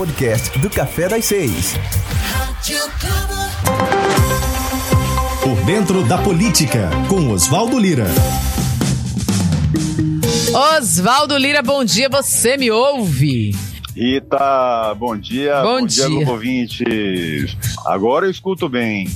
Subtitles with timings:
[0.00, 1.74] podcast do Café das Seis.
[5.42, 8.06] Por dentro da política, com Oswaldo Lira.
[10.78, 13.54] Oswaldo Lira, bom dia, você me ouve?
[13.94, 15.60] Rita, bom dia.
[15.60, 17.54] Bom, bom dia, dia ouvintes.
[17.84, 19.06] Agora eu escuto bem.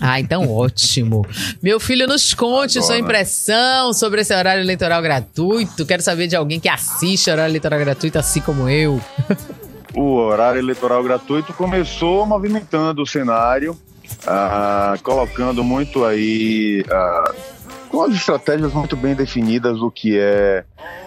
[0.00, 1.24] Ah, então ótimo.
[1.62, 2.94] Meu filho, nos conte Agora.
[2.94, 5.86] sua impressão sobre esse horário eleitoral gratuito.
[5.86, 9.00] Quero saber de alguém que assiste horário eleitoral gratuito, assim como eu.
[9.94, 16.82] O horário eleitoral gratuito começou movimentando o cenário, uh, colocando muito aí.
[16.82, 20.64] Uh, com as estratégias muito bem definidas do que é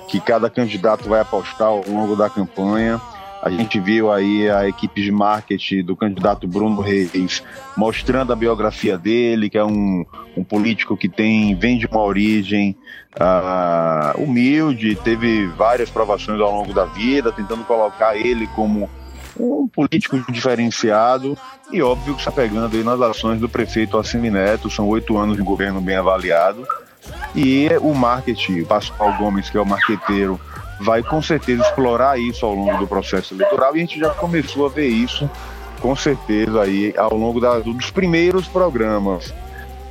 [0.08, 3.02] que cada candidato vai apostar ao longo da campanha.
[3.46, 7.44] A gente viu aí a equipe de marketing do candidato Bruno Reis
[7.78, 10.04] mostrando a biografia dele, que é um,
[10.36, 12.76] um político que tem vem de uma origem
[13.16, 18.90] uh, humilde, teve várias provações ao longo da vida, tentando colocar ele como
[19.40, 21.38] um político diferenciado
[21.72, 25.38] e óbvio que está pegando aí nas ações do prefeito Assimi Neto, são oito anos
[25.38, 26.66] de governo bem avaliado.
[27.36, 30.42] E o marketing, Pascoal Gomes, que é o marqueteiro
[30.80, 34.66] vai com certeza explorar isso ao longo do processo eleitoral e a gente já começou
[34.66, 35.30] a ver isso
[35.80, 39.34] com certeza aí ao longo da, dos primeiros programas.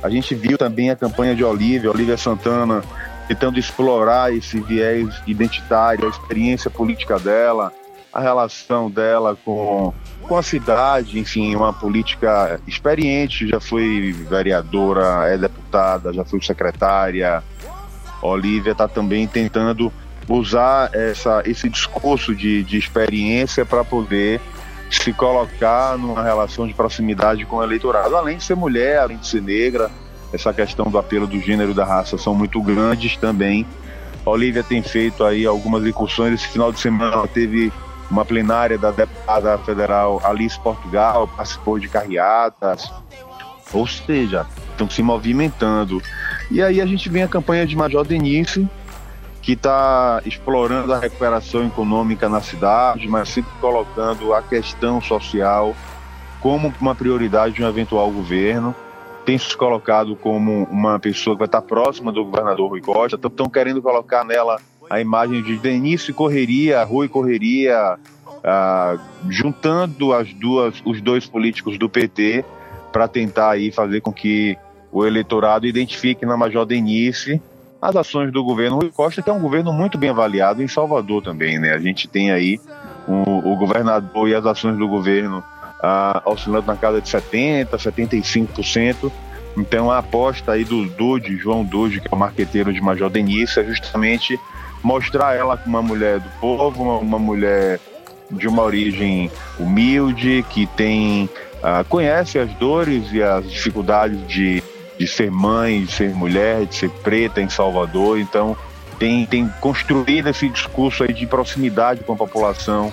[0.03, 2.83] A gente viu também a campanha de Olívia, Olívia Santana,
[3.27, 7.71] tentando explorar esse viés identitário, a experiência política dela,
[8.13, 15.37] a relação dela com, com a cidade, enfim, uma política experiente, já foi vereadora, é
[15.37, 17.43] deputada, já foi secretária.
[18.21, 19.91] Olívia está também tentando
[20.27, 24.41] usar essa, esse discurso de, de experiência para poder
[24.89, 29.27] se colocar numa relação de proximidade com o eleitorado, além de ser mulher, além de
[29.27, 29.89] ser negra,
[30.33, 33.65] essa questão do apelo do gênero e da raça são muito grandes também.
[34.25, 36.33] A Olivia tem feito aí algumas incursões.
[36.33, 37.71] Esse final de semana ela teve
[38.09, 42.91] uma plenária da deputada federal Alice Portugal, participou de carreatas,
[43.71, 46.01] ou seja, estão se movimentando.
[46.51, 48.67] E aí a gente vem a campanha de Major Denise,
[49.45, 55.75] que está explorando a recuperação econômica na cidade, mas sempre colocando a questão social
[56.41, 58.73] como uma prioridade de um eventual governo.
[59.23, 63.47] Tem se colocado como uma pessoa que vai estar próxima do governador Rui Costa, estão
[63.47, 67.99] querendo colocar nela a imagem de Denise Correria, Rui Correria,
[68.43, 68.97] ah,
[69.29, 72.43] juntando as duas, os dois políticos do PT
[72.91, 74.57] para tentar aí fazer com que
[74.91, 77.39] o eleitorado identifique na Major Denise
[77.85, 81.21] as ações do governo Rui Costa, que é um governo muito bem avaliado em Salvador
[81.21, 81.71] também, né?
[81.71, 82.59] A gente tem aí
[83.07, 85.43] o, o governador e as ações do governo
[85.83, 89.11] ah, oscilando na casa de 70%, 75%.
[89.55, 93.59] Então a aposta aí do Dude, João Dude, que é o marqueteiro de Major Denise,
[93.59, 94.39] é justamente
[94.81, 97.79] mostrar ela como uma mulher do povo, uma, uma mulher
[98.31, 101.29] de uma origem humilde, que tem
[101.61, 104.63] ah, conhece as dores e as dificuldades de
[104.97, 108.19] de ser mãe, de ser mulher, de ser preta em Salvador.
[108.19, 108.57] Então,
[108.97, 112.91] tem, tem construído esse discurso aí de proximidade com a população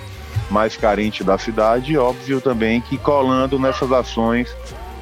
[0.49, 1.97] mais carente da cidade.
[1.97, 4.53] Óbvio também que colando nessas ações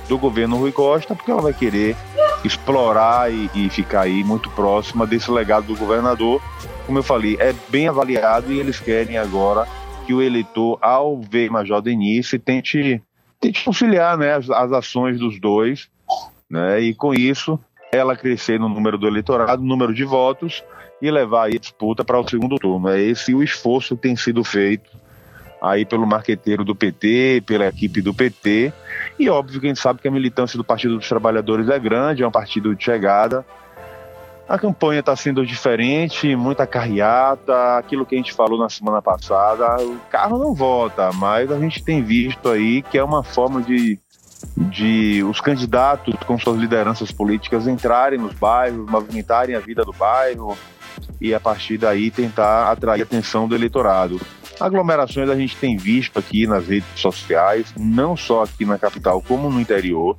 [0.08, 1.96] do governo Rui Costa, porque ela vai querer
[2.44, 6.42] explorar e, e ficar aí muito próxima desse legado do governador.
[6.86, 9.68] Como eu falei, é bem avaliado e eles querem agora
[10.06, 13.02] que o eleitor, ao ver Major Denise, tente,
[13.40, 15.88] tente conciliar né, as, as ações dos dois
[16.52, 16.82] né?
[16.82, 17.58] E com isso,
[17.92, 20.64] ela crescer no número do eleitorado, no número de votos
[21.02, 22.90] e levar a disputa para o segundo turno.
[22.90, 24.92] É esse o esforço que tem sido feito
[25.62, 28.74] aí pelo marqueteiro do PT, pela equipe do PT.
[29.18, 32.24] E óbvio que a gente sabe que a militância do Partido dos Trabalhadores é grande,
[32.24, 33.46] é um partido de chegada.
[34.50, 39.82] A campanha está sendo diferente, muita carreata, aquilo que a gente falou na semana passada,
[39.82, 43.98] o carro não vota, mas a gente tem visto aí que é uma forma de
[44.58, 50.58] de os candidatos com suas lideranças políticas entrarem nos bairros, movimentarem a vida do bairro
[51.20, 54.20] e a partir daí tentar atrair a atenção do eleitorado.
[54.60, 59.50] Aglomerações a gente tem visto aqui nas redes sociais, não só aqui na capital como
[59.50, 60.18] no interior.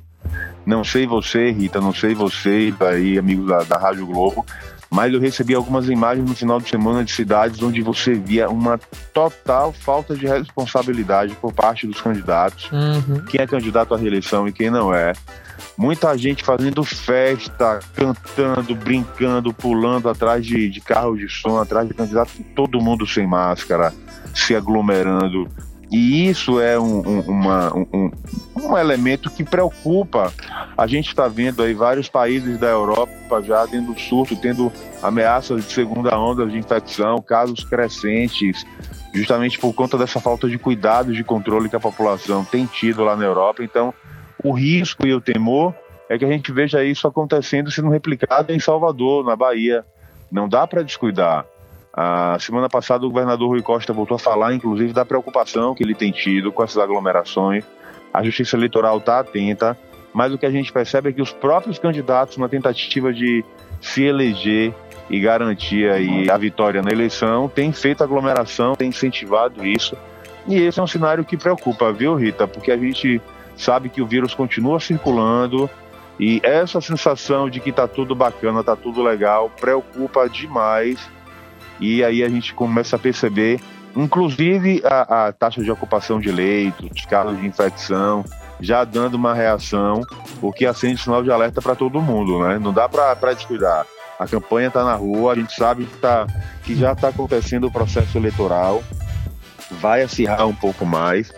[0.65, 4.45] Não sei você, Rita, não sei você, aí, amigos da, da Rádio Globo,
[4.93, 8.79] mas eu recebi algumas imagens no final de semana de cidades onde você via uma
[9.11, 13.25] total falta de responsabilidade por parte dos candidatos, uhum.
[13.25, 15.13] quem é candidato à reeleição e quem não é.
[15.75, 21.95] Muita gente fazendo festa, cantando, brincando, pulando atrás de, de carros de som, atrás de
[21.95, 23.91] candidatos, todo mundo sem máscara,
[24.35, 25.49] se aglomerando.
[25.91, 28.11] E isso é um, um, uma, um,
[28.63, 30.31] um elemento que preocupa.
[30.77, 34.71] A gente está vendo aí vários países da Europa já tendo surto, tendo
[35.01, 38.65] ameaças de segunda onda de infecção, casos crescentes.
[39.13, 43.15] justamente por conta dessa falta de cuidado de controle que a população tem tido lá
[43.15, 43.63] na Europa.
[43.63, 43.93] Então,
[44.43, 45.73] o risco e o temor
[46.09, 49.85] é que a gente veja isso acontecendo, sendo replicado em Salvador, na Bahia.
[50.31, 51.45] Não dá para descuidar.
[51.95, 55.93] A semana passada, o governador Rui Costa voltou a falar, inclusive, da preocupação que ele
[55.93, 57.63] tem tido com essas aglomerações.
[58.13, 59.77] A Justiça Eleitoral está atenta,
[60.13, 63.43] mas o que a gente percebe é que os próprios candidatos, na tentativa de
[63.81, 64.73] se eleger
[65.09, 69.97] e garantir aí a vitória na eleição, têm feito aglomeração, têm incentivado isso.
[70.47, 72.47] E esse é um cenário que preocupa, viu, Rita?
[72.47, 73.21] Porque a gente
[73.55, 75.69] sabe que o vírus continua circulando
[76.19, 80.99] e essa sensação de que está tudo bacana, está tudo legal, preocupa demais
[81.79, 83.59] e aí a gente começa a perceber,
[83.95, 88.23] inclusive a, a taxa de ocupação de leitos, os casos de infecção,
[88.59, 90.01] já dando uma reação,
[90.41, 92.57] o que acende sinal de alerta para todo mundo, né?
[92.59, 93.85] Não dá para descuidar.
[94.17, 96.27] A campanha está na rua, a gente sabe que, tá,
[96.63, 98.83] que já está acontecendo o processo eleitoral,
[99.81, 101.33] vai acirrar um pouco mais.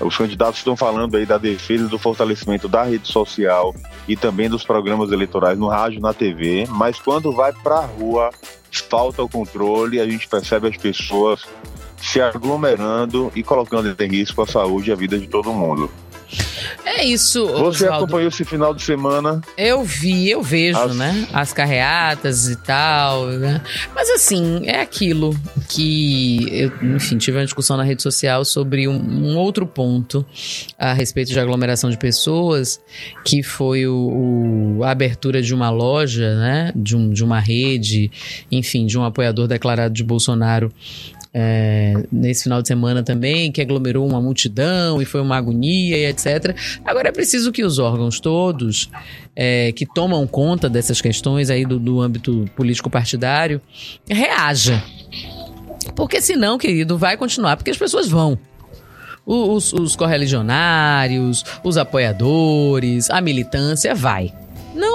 [0.00, 3.74] Os candidatos estão falando aí da defesa do fortalecimento da rede social
[4.08, 8.30] e também dos programas eleitorais no rádio, na TV, mas quando vai para a rua,
[8.88, 11.46] falta o controle, a gente percebe as pessoas
[12.00, 15.90] se aglomerando e colocando em risco a saúde e a vida de todo mundo.
[16.84, 17.46] É isso.
[17.46, 18.04] Você Osvaldo.
[18.04, 19.40] acompanhou esse final de semana?
[19.56, 20.96] Eu vi, eu vejo, As...
[20.96, 21.26] né?
[21.32, 23.60] As carreatas e tal, né?
[23.94, 25.34] Mas assim, é aquilo
[25.68, 30.24] que eu, enfim, tive uma discussão na rede social sobre um, um outro ponto
[30.78, 32.80] a respeito de aglomeração de pessoas,
[33.24, 36.72] que foi o, o, a abertura de uma loja, né?
[36.74, 38.10] De, um, de uma rede,
[38.50, 40.72] enfim, de um apoiador declarado de Bolsonaro
[41.32, 46.06] é, nesse final de semana também, que aglomerou uma multidão e foi uma agonia e
[46.06, 46.56] etc.
[46.84, 48.90] Agora é preciso que os órgãos todos
[49.34, 53.60] é, que tomam conta dessas questões aí do, do âmbito político-partidário
[54.08, 54.82] reaja.
[55.94, 58.38] Porque senão, querido, vai continuar, porque as pessoas vão.
[59.24, 64.32] Os, os correligionários, os apoiadores, a militância vai.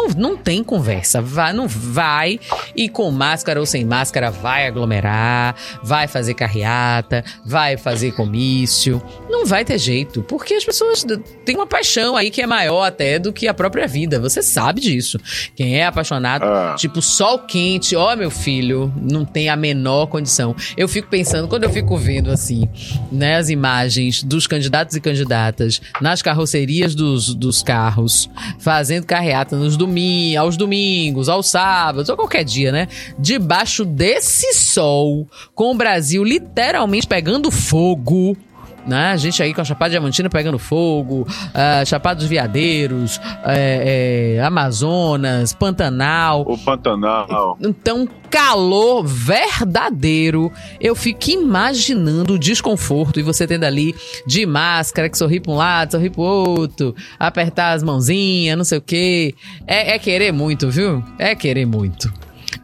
[0.06, 1.22] Não, não tem conversa.
[1.22, 2.40] Vai, não vai
[2.76, 9.02] e com máscara ou sem máscara vai aglomerar, vai fazer carreata, vai fazer comício.
[9.30, 11.06] Não vai ter jeito, porque as pessoas
[11.44, 14.20] têm uma paixão aí que é maior até do que a própria vida.
[14.20, 15.18] Você sabe disso.
[15.56, 16.76] Quem é apaixonado, ah.
[16.78, 20.56] tipo sol quente, ó meu filho, não tem a menor condição.
[20.78, 22.68] Eu fico pensando quando eu fico vendo assim,
[23.12, 28.30] né, as imagens dos candidatos e candidatas nas carrocerias dos, dos carros
[28.60, 29.95] fazendo carreata nos domingos,
[30.38, 32.88] aos domingos, aos sábados, ou qualquer dia, né?
[33.18, 38.38] Debaixo desse sol, com o Brasil literalmente pegando fogo
[38.86, 39.12] né?
[39.12, 44.44] A gente aí com a Chapada Diamantina pegando fogo, uh, Chapada dos Veadeiros, é, é,
[44.44, 46.42] Amazonas, Pantanal.
[46.42, 47.58] O Pantanal.
[47.62, 50.52] Então, calor verdadeiro.
[50.80, 53.96] Eu fico imaginando o desconforto e você tendo ali
[54.28, 58.78] de máscara, que sorri pra um lado, sorri pro outro, apertar as mãozinhas, não sei
[58.78, 59.36] o quê.
[59.66, 61.04] É, é querer muito, viu?
[61.18, 62.12] É querer muito.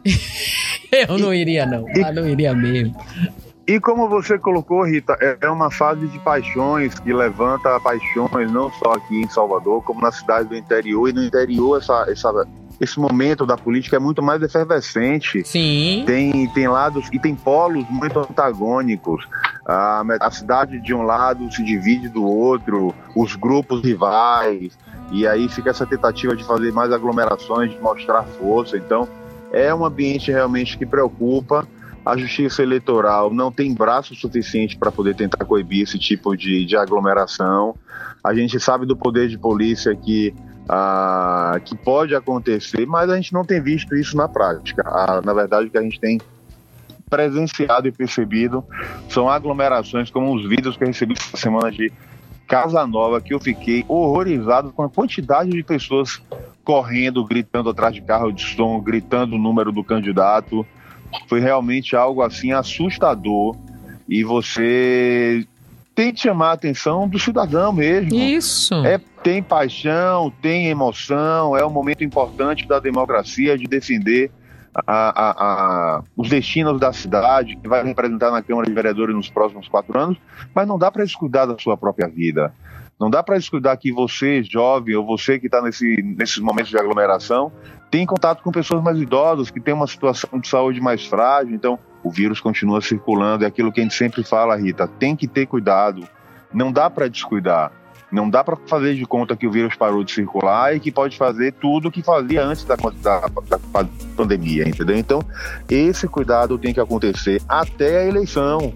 [0.92, 1.86] Eu não iria, não.
[2.04, 2.94] Ah, não iria mesmo.
[3.66, 8.70] E como você colocou, Rita, é, é uma fase de paixões que levanta paixões não
[8.72, 11.08] só aqui em Salvador, como na cidade do interior.
[11.08, 12.46] E no interior, essa, essa,
[12.80, 15.44] esse momento da política é muito mais efervescente.
[15.46, 16.02] Sim.
[16.06, 19.28] Tem, tem lados e tem polos muito antagônicos.
[19.64, 24.76] A, a cidade de um lado se divide do outro, os grupos rivais,
[25.12, 28.76] e aí fica essa tentativa de fazer mais aglomerações, de mostrar força.
[28.76, 29.08] Então,
[29.52, 31.64] é um ambiente realmente que preocupa
[32.04, 36.76] a justiça eleitoral não tem braço suficiente para poder tentar coibir esse tipo de, de,
[36.76, 37.76] aglomeração.
[38.22, 40.34] A gente sabe do poder de polícia que,
[40.68, 44.82] ah, que pode acontecer, mas a gente não tem visto isso na prática.
[44.84, 46.20] Ah, na verdade, o que a gente tem
[47.08, 48.64] presenciado e percebido
[49.08, 51.92] são aglomerações, como os vídeos que eu recebi essa semana de
[52.48, 56.20] Casa Nova, que eu fiquei horrorizado com a quantidade de pessoas
[56.64, 60.66] correndo, gritando atrás de carro de som, gritando o número do candidato
[61.28, 63.56] foi realmente algo assim assustador
[64.08, 65.46] e você
[65.94, 68.14] tem que chamar a atenção do cidadão mesmo.
[68.14, 68.74] Isso.
[68.86, 74.30] É, tem paixão, tem emoção, é um momento importante da democracia de defender
[74.74, 79.28] a, a, a, os destinos da cidade, que vai representar na Câmara de Vereadores nos
[79.28, 80.16] próximos quatro anos,
[80.54, 82.52] mas não dá para descuidar da sua própria vida.
[83.02, 86.78] Não dá para descuidar que você, jovem, ou você que está nesse, nesses momentos de
[86.78, 87.50] aglomeração,
[87.90, 91.76] tem contato com pessoas mais idosas, que tem uma situação de saúde mais frágil, então
[92.04, 93.42] o vírus continua circulando.
[93.42, 96.06] É aquilo que a gente sempre fala, Rita, tem que ter cuidado.
[96.54, 97.72] Não dá para descuidar.
[98.12, 101.18] Não dá para fazer de conta que o vírus parou de circular e que pode
[101.18, 104.96] fazer tudo o que fazia antes da, da, da, pandemia, entendeu?
[104.96, 105.20] Então,
[105.68, 108.72] esse cuidado tem que acontecer até a eleição.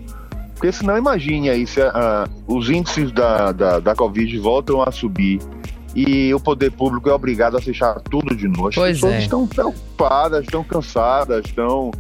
[0.57, 1.93] Porque senão imagine aí se uh,
[2.47, 5.39] os índices da, da, da Covid voltam a subir
[5.95, 8.69] e o poder público é obrigado a fechar tudo de novo.
[8.69, 9.19] As pois pessoas é.
[9.19, 11.91] estão preocupadas, estão cansadas, estão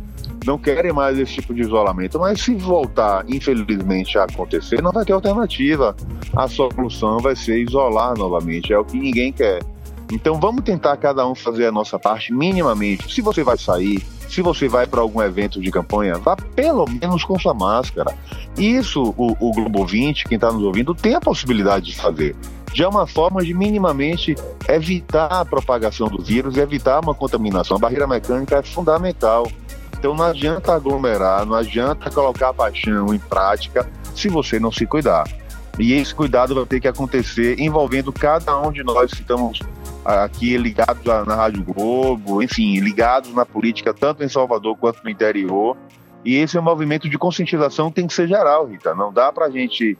[0.47, 2.19] não querem mais esse tipo de isolamento.
[2.19, 5.95] Mas se voltar, infelizmente, a acontecer, não vai ter alternativa.
[6.35, 8.73] A solução vai ser isolar novamente.
[8.73, 9.61] É o que ninguém quer.
[10.11, 13.13] Então vamos tentar cada um fazer a nossa parte minimamente.
[13.13, 17.25] Se você vai sair, se você vai para algum evento de campanha, vá pelo menos
[17.25, 18.15] com sua máscara.
[18.57, 22.35] Isso o, o Globo 20, quem está nos ouvindo, tem a possibilidade de fazer.
[22.75, 24.35] Já é uma forma de minimamente
[24.69, 27.77] evitar a propagação do vírus e evitar uma contaminação.
[27.77, 29.51] A barreira mecânica é fundamental.
[29.99, 34.87] Então não adianta aglomerar, não adianta colocar a paixão em prática se você não se
[34.87, 35.25] cuidar.
[35.79, 39.61] E esse cuidado vai ter que acontecer envolvendo cada um de nós que estamos
[40.07, 45.77] aqui ligados na Rádio Globo, enfim, ligados na política, tanto em Salvador quanto no interior.
[46.25, 48.95] E esse é um movimento de conscientização que tem que ser geral, Rita.
[48.95, 49.97] Não dá para a gente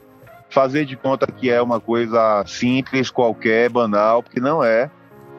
[0.49, 4.89] fazer de conta que é uma coisa simples, qualquer, banal, porque não é.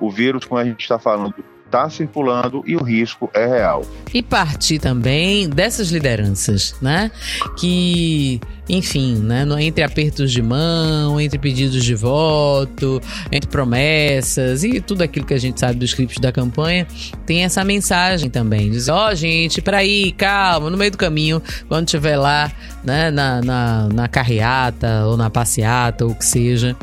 [0.01, 1.35] O vírus, como a gente está falando,
[1.67, 3.83] está circulando e o risco é real.
[4.13, 7.11] E partir também dessas lideranças, né?
[7.59, 13.01] Que enfim, né, entre apertos de mão, entre pedidos de voto,
[13.33, 16.87] entre promessas e tudo aquilo que a gente sabe do script da campanha,
[17.25, 18.71] tem essa mensagem também.
[18.71, 22.53] Diz, ó, oh, gente, para aí, calma, no meio do caminho, quando estiver lá,
[22.85, 26.77] né, na, na, na carreata ou na passeata ou o que seja,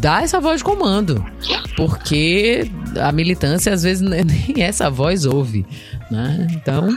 [0.00, 1.24] dá essa voz de comando,
[1.76, 5.66] porque a militância às vezes nem essa voz ouve,
[6.10, 6.46] né?
[6.52, 6.94] Então,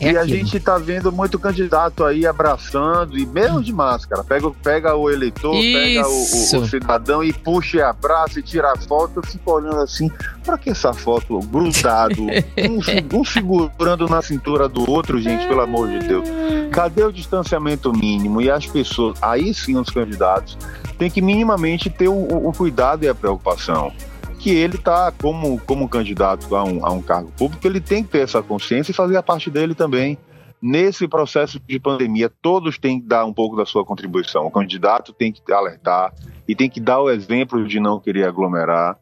[0.00, 0.20] é e aquilo.
[0.20, 4.24] a gente está vendo muito candidato aí abraçando, e mesmo de máscara.
[4.24, 5.78] Pega, pega o eleitor, Isso.
[5.78, 9.12] pega o, o, o, cidadão e puxa e abraça e tira a foto.
[9.16, 10.10] Eu fico olhando assim,
[10.44, 12.22] para que essa foto grudado?
[13.12, 16.28] um, um segurando na cintura do outro, gente, pelo amor de Deus.
[16.72, 18.40] Cadê o distanciamento mínimo?
[18.40, 20.56] E as pessoas, aí sim os candidatos,
[20.98, 23.92] têm que minimamente ter o, o cuidado e a preocupação
[24.40, 28.08] que ele está como, como candidato a um, a um cargo público, ele tem que
[28.08, 30.16] ter essa consciência e fazer a parte dele também.
[30.62, 34.46] Nesse processo de pandemia, todos têm que dar um pouco da sua contribuição.
[34.46, 36.12] O candidato tem que alertar
[36.48, 38.98] e tem que dar o exemplo de não querer aglomerar,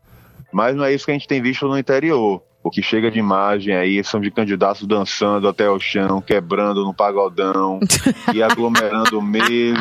[0.52, 2.42] mas não é isso que a gente tem visto no interior.
[2.62, 6.92] O que chega de imagem aí são de candidatos dançando até o chão, quebrando no
[6.92, 7.78] pagodão
[8.34, 9.78] e aglomerando mesmo.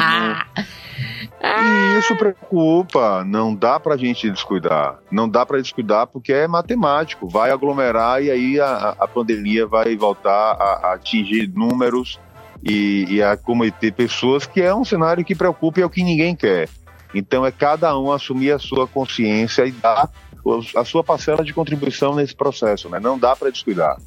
[1.39, 4.99] E isso preocupa, não dá pra gente descuidar.
[5.11, 9.95] Não dá para descuidar porque é matemático, vai aglomerar e aí a, a pandemia vai
[9.95, 12.19] voltar a, a atingir números
[12.63, 16.03] e, e, a cometer pessoas, que é um cenário que preocupa e é o que
[16.03, 16.67] ninguém quer.
[17.13, 20.09] Então é cada um assumir a sua consciência e dar
[20.75, 22.99] a sua parcela de contribuição nesse processo, né?
[22.99, 23.97] Não dá para descuidar.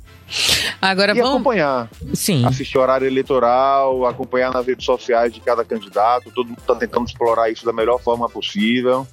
[0.81, 1.31] Agora e vamos...
[1.31, 1.91] acompanhar.
[2.15, 2.47] Sim.
[2.47, 6.31] Assistir horário eleitoral, acompanhar nas redes sociais de cada candidato.
[6.31, 9.07] Todo mundo está tentando explorar isso da melhor forma possível.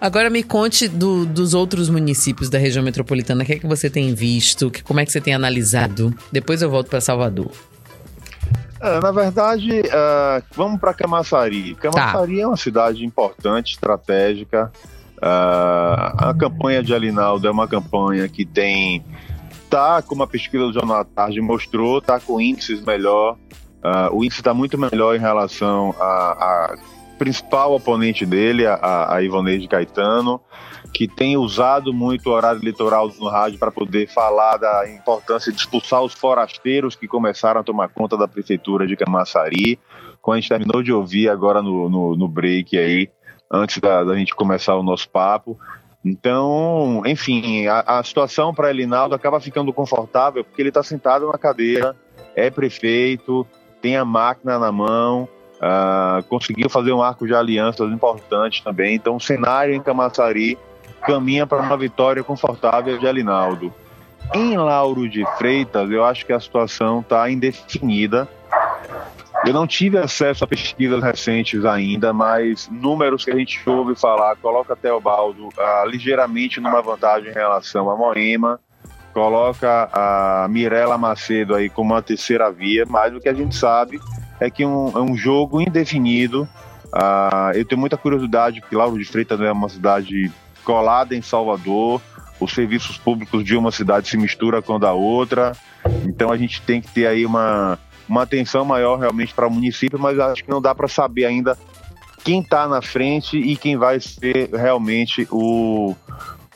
[0.00, 3.42] Agora me conte do, dos outros municípios da região metropolitana.
[3.42, 4.70] O que é que você tem visto?
[4.70, 6.14] Que, como é que você tem analisado?
[6.32, 7.50] Depois eu volto para Salvador.
[8.80, 11.74] É, na verdade, uh, vamos para Camaçari.
[11.74, 12.42] Camaçari tá.
[12.42, 14.72] é uma cidade importante, estratégica.
[15.22, 19.04] Uh, a campanha de Alinaldo é uma campanha que tem
[19.68, 23.36] tá como a pesquisa do Jornal da Tarde mostrou, tá com índices melhor.
[23.84, 26.74] Uh, o índice está muito melhor em relação à
[27.18, 30.40] principal oponente dele, a, a Ivoneide Caetano,
[30.92, 35.58] que tem usado muito o horário eleitoral no rádio para poder falar da importância de
[35.58, 39.78] expulsar os forasteiros que começaram a tomar conta da prefeitura de Camaçari.
[40.22, 43.10] Como a gente terminou de ouvir agora no, no, no break aí,
[43.50, 45.58] antes da, da gente começar o nosso papo.
[46.04, 51.36] Então, enfim, a, a situação para Elinaldo acaba ficando confortável porque ele está sentado na
[51.36, 51.94] cadeira,
[52.34, 53.46] é prefeito,
[53.82, 58.94] tem a máquina na mão, uh, conseguiu fazer um arco de alianças importante também.
[58.94, 60.56] Então, o cenário em Camaçari
[61.02, 63.72] caminha para uma vitória confortável de Alinaldo.
[64.34, 68.28] Em Lauro de Freitas, eu acho que a situação está indefinida.
[69.44, 74.36] Eu não tive acesso a pesquisas recentes ainda, mas números que a gente ouve falar
[74.36, 78.60] coloca Teobaldo uh, ligeiramente numa vantagem em relação a Moema,
[79.14, 83.98] coloca a Mirela Macedo aí como uma terceira via, mas o que a gente sabe
[84.38, 86.46] é que um, é um jogo indefinido.
[86.86, 90.30] Uh, eu tenho muita curiosidade, porque Lauro de Freitas é uma cidade
[90.64, 92.02] colada em Salvador,
[92.38, 95.52] os serviços públicos de uma cidade se misturam com a da outra,
[96.04, 97.78] então a gente tem que ter aí uma
[98.10, 101.56] uma atenção maior realmente para o município, mas acho que não dá para saber ainda
[102.24, 105.94] quem está na frente e quem vai ser realmente o,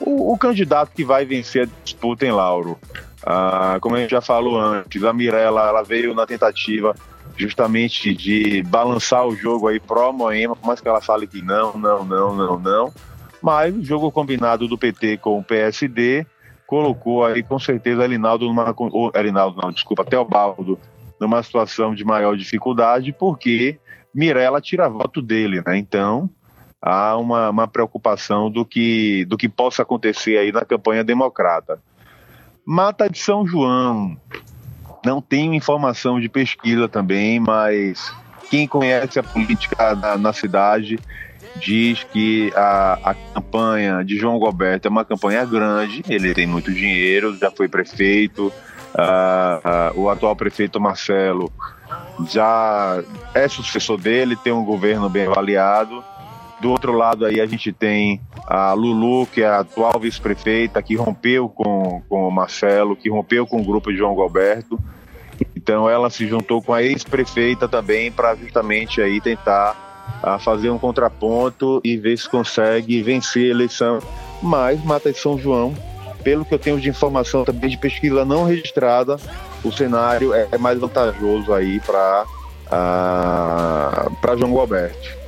[0.00, 2.76] o, o, candidato que vai vencer a disputa em Lauro.
[3.25, 6.92] Ah, como a gente já falou antes, a Mirella ela veio na tentativa
[7.37, 11.78] justamente de balançar o jogo aí pró Moema, por mais que ela fale que não,
[11.78, 12.92] não, não, não, não.
[13.40, 16.26] Mas o jogo combinado do PT com o PSD
[16.66, 18.75] colocou aí com certeza Alinaldo numa.
[19.14, 20.78] Alinaldo, não, desculpa, Teobaldo
[21.21, 23.78] numa situação de maior dificuldade, porque
[24.14, 25.76] Mirella tira voto dele, né?
[25.76, 26.28] Então
[26.80, 31.80] há uma, uma preocupação do que, do que possa acontecer aí na campanha democrata.
[32.66, 34.16] Mata de São João.
[35.04, 38.14] Não tenho informação de pesquisa também, mas
[38.50, 40.99] quem conhece a política na, na cidade
[41.56, 46.73] diz que a, a, campanha de João Roberto é uma campanha grande, ele tem muito
[46.73, 48.52] dinheiro, já foi prefeito,
[48.94, 51.52] uh, uh, o atual prefeito Marcelo
[52.30, 53.02] já
[53.34, 56.02] é sucessor dele, tem um governo bem avaliado.
[56.60, 60.94] Do outro lado aí a gente tem a Lulu, que é a atual vice-prefeita, que
[60.94, 64.78] rompeu com, com o Marcelo, que rompeu com o grupo de João Roberto.
[65.54, 69.84] Então ela se juntou com a ex-prefeita também para justamente aí tentar
[70.22, 73.98] a fazer um contraponto e ver se consegue vencer a eleição.
[74.42, 75.74] Mas Mata de São João,
[76.25, 79.16] pelo que eu tenho de informação também de pesquisa não registrada,
[79.62, 82.25] o cenário é mais vantajoso aí para
[84.21, 85.24] para João Roberto.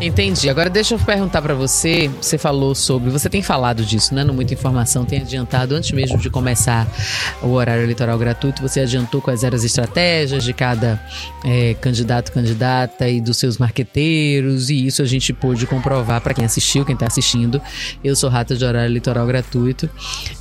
[0.00, 0.48] Entendi.
[0.48, 2.08] Agora deixa eu perguntar para você.
[2.20, 3.10] Você falou sobre.
[3.10, 4.22] Você tem falado disso, né?
[4.22, 6.86] No Muita Informação, tem adiantado antes mesmo de começar
[7.42, 8.62] o horário eleitoral gratuito.
[8.62, 11.04] Você adiantou quais eram as estratégias de cada
[11.44, 14.70] é, candidato, candidata e dos seus marqueteiros.
[14.70, 17.60] E isso a gente pôde comprovar para quem assistiu, quem está assistindo.
[18.02, 19.90] Eu sou rata de horário eleitoral gratuito.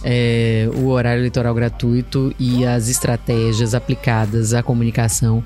[0.03, 5.43] É, o horário eleitoral gratuito e as estratégias aplicadas à comunicação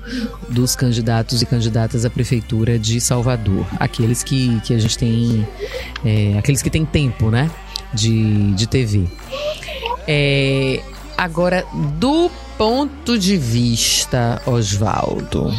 [0.50, 3.21] dos candidatos e candidatas à prefeitura de Salvador.
[3.22, 5.46] Aqui aqueles que, que a gente tem.
[6.04, 7.50] É, aqueles que têm tempo, né?
[7.92, 9.06] De, de TV.
[10.06, 10.82] É,
[11.16, 11.64] agora,
[11.98, 15.52] do ponto de vista, Oswaldo,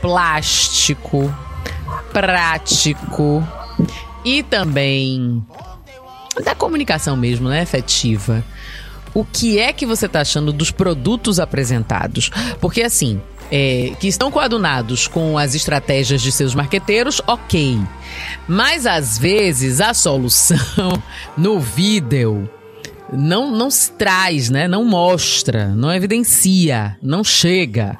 [0.00, 1.34] plástico,
[2.12, 3.46] prático
[4.24, 5.44] e também
[6.42, 7.62] da comunicação mesmo, né?
[7.62, 8.44] Efetiva.
[9.12, 12.30] O que é que você está achando dos produtos apresentados?
[12.60, 17.78] Porque assim, é, que estão coadunados com as estratégias de seus marqueteiros, ok.
[18.48, 21.02] Mas às vezes a solução
[21.36, 22.48] no vídeo
[23.12, 24.66] não, não se traz, né?
[24.66, 27.98] Não mostra, não evidencia, não chega.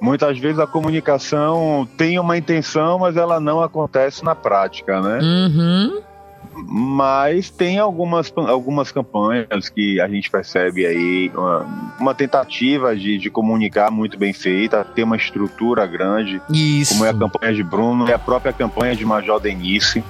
[0.00, 5.18] Muitas vezes a comunicação tem uma intenção, mas ela não acontece na prática, né?
[5.22, 6.13] Uhum
[6.56, 13.30] mas tem algumas, algumas campanhas que a gente percebe aí uma, uma tentativa de, de,
[13.30, 16.94] comunicar muito bem feita, ter uma estrutura grande, Isso.
[16.94, 20.02] como é a campanha de Bruno e a própria campanha de Major Denise.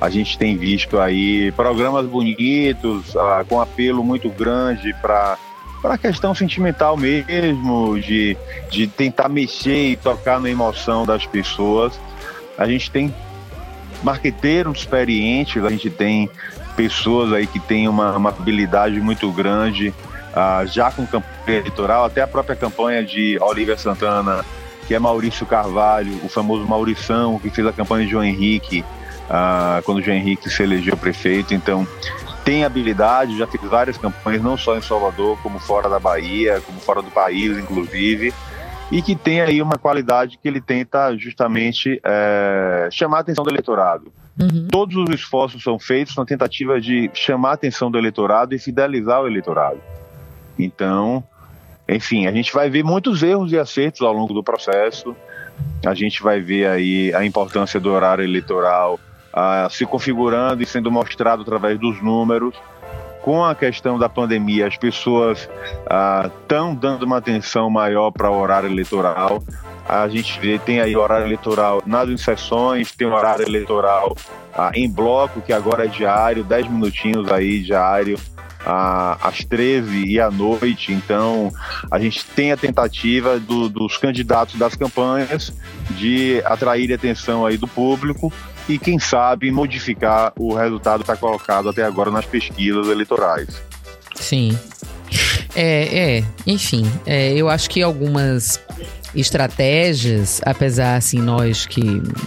[0.00, 5.36] A gente tem visto aí programas bonitos, ah, com apelo muito grande para
[5.80, 8.36] para a questão sentimental mesmo, de,
[8.70, 11.98] de tentar mexer e tocar na emoção das pessoas.
[12.58, 13.14] A gente tem
[14.02, 16.30] marqueteiros experientes, a gente tem
[16.76, 22.22] pessoas aí que têm uma, uma habilidade muito grande, uh, já com campanha eleitoral, até
[22.22, 24.44] a própria campanha de Olivia Santana,
[24.86, 28.84] que é Maurício Carvalho, o famoso Maurição, que fez a campanha de João Henrique,
[29.28, 31.54] uh, quando João Henrique se elegeu prefeito.
[31.54, 31.86] Então,
[32.44, 36.80] tem habilidade, já fez várias campanhas, não só em Salvador, como fora da Bahia, como
[36.80, 38.32] fora do país, inclusive
[38.90, 43.50] e que tem aí uma qualidade que ele tenta justamente é, chamar a atenção do
[43.50, 44.12] eleitorado.
[44.40, 44.68] Uhum.
[44.70, 49.20] Todos os esforços são feitos na tentativa de chamar a atenção do eleitorado e fidelizar
[49.20, 49.80] o eleitorado.
[50.58, 51.22] Então,
[51.88, 55.14] enfim, a gente vai ver muitos erros e acertos ao longo do processo.
[55.84, 58.98] A gente vai ver aí a importância do horário eleitoral
[59.34, 62.54] uh, se configurando e sendo mostrado através dos números
[63.22, 68.38] com a questão da pandemia, as pessoas estão ah, dando uma atenção maior para o
[68.38, 69.42] horário eleitoral.
[69.88, 74.16] A gente vê, tem aí horário eleitoral nas inserções, tem horário eleitoral
[74.54, 78.18] ah, em bloco, que agora é diário, 10 minutinhos aí diário,
[78.64, 80.92] ah, às 13 e à noite.
[80.92, 81.50] Então,
[81.90, 85.52] a gente tem a tentativa do, dos candidatos das campanhas
[85.90, 88.32] de atrair a atenção aí do público
[88.70, 93.60] e, quem sabe, modificar o resultado que está colocado até agora nas pesquisas eleitorais.
[94.14, 94.56] Sim.
[95.54, 98.60] É, é enfim, é, eu acho que algumas
[99.14, 101.80] estratégias, apesar assim nós que,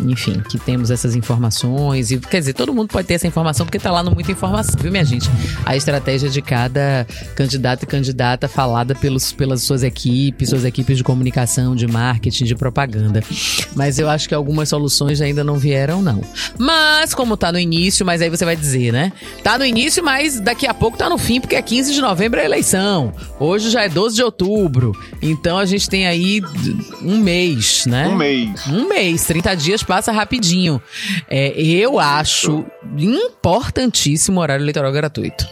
[0.05, 3.79] enfim, que temos essas informações e quer dizer, todo mundo pode ter essa informação porque
[3.79, 5.29] tá lá no muita informação, viu, minha gente?
[5.65, 11.03] A estratégia de cada candidato e candidata falada pelos, pelas suas equipes, suas equipes de
[11.03, 13.23] comunicação, de marketing, de propaganda.
[13.75, 16.21] Mas eu acho que algumas soluções ainda não vieram não.
[16.57, 19.11] Mas como tá no início, mas aí você vai dizer, né?
[19.43, 22.39] Tá no início, mas daqui a pouco tá no fim, porque é 15 de novembro
[22.39, 23.13] é a eleição.
[23.39, 24.91] Hoje já é 12 de outubro.
[25.21, 26.41] Então a gente tem aí
[27.01, 28.07] um mês, né?
[28.07, 28.67] Um mês.
[28.67, 30.81] Um mês, 30 dias passa rapidinho.
[31.29, 32.65] É, eu acho
[32.97, 35.47] importantíssimo o horário eleitoral gratuito.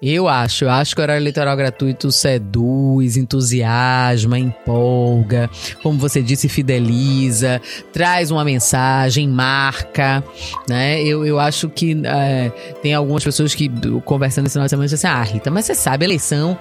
[0.00, 5.50] Eu acho, eu acho que o horário eleitoral gratuito seduz, entusiasma, empolga,
[5.82, 7.60] como você disse, fideliza,
[7.92, 10.22] traz uma mensagem, marca,
[10.68, 11.02] né?
[11.02, 12.48] Eu, eu acho que é,
[12.80, 13.68] tem algumas pessoas que,
[14.04, 16.56] conversando esse final de semana, dizem assim, ah, Rita, mas você sabe, eleição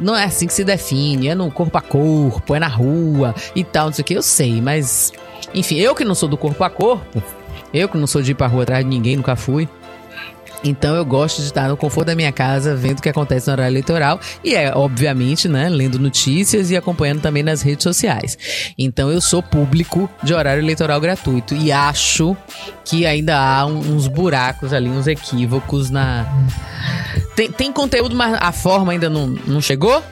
[0.00, 3.62] não é assim que se define, é no corpo a corpo, é na rua e
[3.62, 5.12] tal, não sei o que, eu sei, mas,
[5.52, 7.22] enfim, eu que não sou do corpo a corpo,
[7.74, 9.68] eu que não sou de ir pra rua atrás de ninguém, nunca fui,
[10.64, 13.52] então eu gosto de estar no conforto da minha casa, vendo o que acontece no
[13.52, 18.38] horário eleitoral e é, obviamente, né, lendo notícias e acompanhando também nas redes sociais.
[18.78, 22.36] Então eu sou público de horário eleitoral gratuito e acho
[22.84, 26.26] que ainda há uns buracos ali, uns equívocos na.
[27.34, 30.02] Tem, tem conteúdo, mas a forma ainda não, não chegou?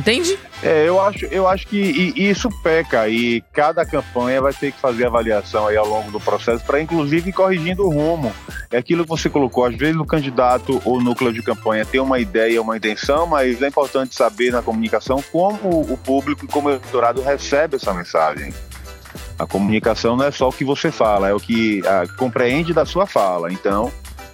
[0.00, 0.38] Entende?
[0.62, 1.76] É, eu acho, eu acho que
[2.16, 6.64] isso peca e cada campanha vai ter que fazer avaliação aí ao longo do processo
[6.64, 8.32] para inclusive ir corrigindo o rumo.
[8.70, 12.18] É aquilo que você colocou, às vezes o candidato ou núcleo de campanha tem uma
[12.18, 16.72] ideia, uma intenção, mas é importante saber na comunicação como o público e como o
[16.72, 18.54] eleitorado recebe essa mensagem.
[19.38, 22.86] A comunicação não é só o que você fala, é o que a, compreende da
[22.86, 23.52] sua fala.
[23.52, 23.92] Então,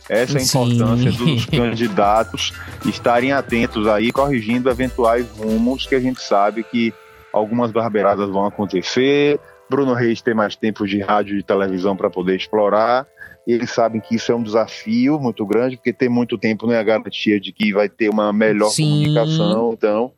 [0.08, 1.18] essa é a importância Sim.
[1.18, 2.52] dos candidatos
[2.84, 6.92] estarem atentos aí, corrigindo eventuais rumos que a gente sabe que
[7.32, 9.38] algumas barbeiradas vão acontecer.
[9.68, 13.06] Bruno Reis tem mais tempo de rádio e televisão para poder explorar.
[13.46, 16.78] Eles sabem que isso é um desafio muito grande, porque ter muito tempo não é
[16.78, 19.04] a garantia de que vai ter uma melhor Sim.
[19.04, 19.72] comunicação.
[19.72, 20.12] Então,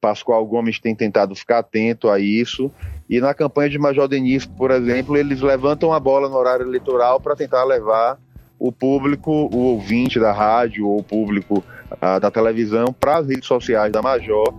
[0.00, 2.70] Pascoal Gomes tem tentado ficar atento a isso.
[3.08, 7.18] E na campanha de Major Denis, por exemplo, eles levantam a bola no horário eleitoral
[7.18, 8.18] para tentar levar
[8.58, 13.46] o público, o ouvinte da rádio ou o público uh, da televisão para as redes
[13.46, 14.52] sociais da Major,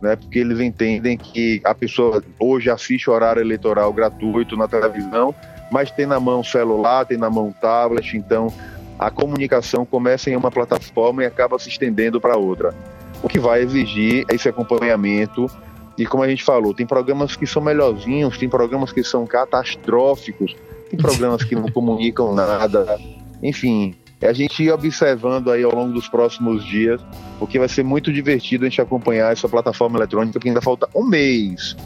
[0.00, 5.34] né, porque eles entendem que a pessoa hoje assiste horário eleitoral gratuito na televisão,
[5.70, 8.52] mas tem na mão celular, tem na mão tablet, então
[8.98, 12.74] a comunicação começa em uma plataforma e acaba se estendendo para outra.
[13.22, 15.50] O que vai exigir esse acompanhamento
[15.98, 20.54] e como a gente falou, tem programas que são melhorzinhos, tem programas que são catastróficos,
[20.90, 22.98] tem programas que não comunicam nada,
[23.42, 27.00] enfim, a gente ir observando aí ao longo dos próximos dias,
[27.38, 31.04] porque vai ser muito divertido a gente acompanhar essa plataforma eletrônica, porque ainda falta um
[31.04, 31.76] mês,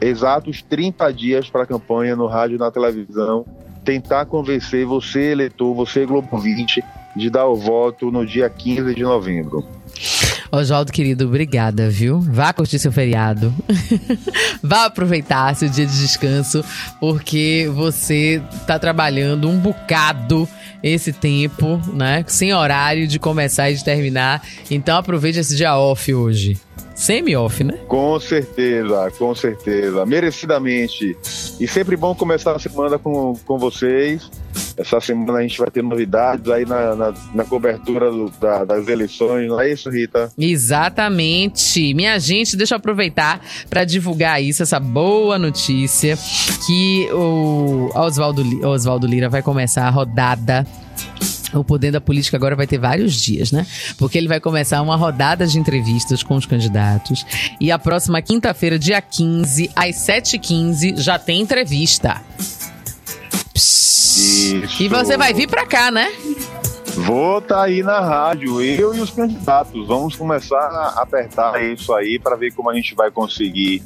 [0.00, 3.44] exatos 30 dias para a campanha no rádio e na televisão,
[3.84, 6.82] tentar convencer você, eleitor, você, Globo 20,
[7.14, 9.64] de dar o voto no dia 15 de novembro.
[10.50, 12.20] Oswaldo, querido, obrigada, viu?
[12.20, 13.52] Vá curtir seu feriado.
[14.62, 16.64] Vá aproveitar seu dia de descanso,
[17.00, 20.48] porque você tá trabalhando um bocado
[20.82, 22.24] esse tempo, né?
[22.26, 24.42] Sem horário de começar e de terminar.
[24.70, 26.58] Então aproveite esse dia off hoje.
[26.94, 27.78] Semi-off, né?
[27.86, 30.06] Com certeza, com certeza.
[30.06, 31.16] Merecidamente.
[31.60, 34.30] E sempre bom começar a semana com, com vocês.
[34.76, 38.86] Essa semana a gente vai ter novidades aí na, na, na cobertura do, da, das
[38.88, 40.30] eleições, não é isso, Rita?
[40.38, 41.94] Exatamente.
[41.94, 46.18] Minha gente, deixa eu aproveitar para divulgar isso, essa boa notícia,
[46.66, 50.66] que o Oswaldo, Oswaldo Lira vai começar a rodada
[51.54, 53.66] o Poder da Política agora vai ter vários dias, né?
[53.96, 57.24] Porque ele vai começar uma rodada de entrevistas com os candidatos.
[57.60, 62.20] E a próxima quinta-feira, dia 15, às 7h15, já tem entrevista.
[64.16, 64.82] Isso.
[64.82, 66.10] E você vai vir pra cá, né?
[66.96, 69.86] Vou estar tá aí na rádio, eu e os candidatos.
[69.86, 73.82] Vamos começar a apertar isso aí para ver como a gente vai conseguir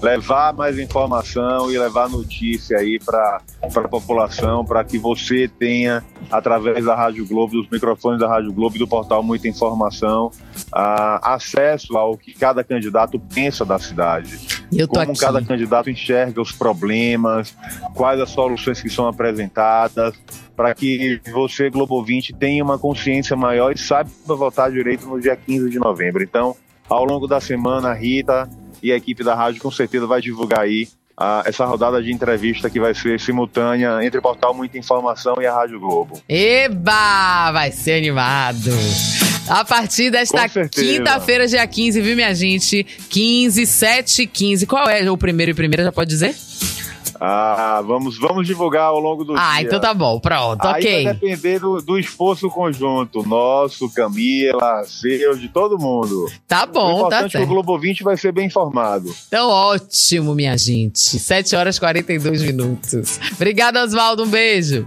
[0.00, 6.84] levar mais informação e levar notícia aí para a população, para que você tenha, através
[6.84, 10.30] da Rádio Globo, dos microfones da Rádio Globo e do portal Muita Informação,
[10.68, 14.61] uh, acesso ao que cada candidato pensa da cidade.
[14.88, 15.20] Como aqui.
[15.20, 17.56] cada candidato enxerga os problemas,
[17.94, 20.14] quais as soluções que são apresentadas
[20.56, 25.36] para que você, Globo 20, tenha uma consciência maior e saiba votar direito no dia
[25.36, 26.22] 15 de novembro.
[26.22, 26.56] Então,
[26.88, 28.48] ao longo da semana, a Rita
[28.82, 32.68] e a equipe da rádio com certeza vai divulgar aí uh, essa rodada de entrevista
[32.68, 36.20] que vai ser simultânea entre o portal Muita Informação e a Rádio Globo.
[36.28, 37.50] Eba!
[37.52, 38.70] Vai ser animado!
[39.48, 42.84] A partir desta quinta-feira, dia 15, viu, minha gente?
[43.08, 44.66] 15, 7, 15.
[44.66, 46.34] Qual é o primeiro e primeira, já pode dizer?
[47.24, 49.44] Ah, vamos, vamos divulgar ao longo do ah, dia.
[49.44, 51.04] Ah, então tá bom, pronto, Aí ok.
[51.04, 56.26] vai depender do, do esforço conjunto, nosso, Camila, seu, de todo mundo.
[56.48, 57.36] Tá bom, tá certo.
[57.36, 59.14] É que o Globo 20 vai ser bem informado.
[59.28, 60.98] Então, ótimo, minha gente.
[60.98, 63.20] 7 horas e 42 minutos.
[63.34, 64.86] Obrigada, Oswaldo, um beijo.